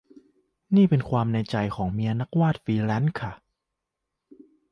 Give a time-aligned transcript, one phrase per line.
[0.75, 3.33] นี่เป็นความในใจของเมียนักวาดฟรีแลนซ์ค่ะ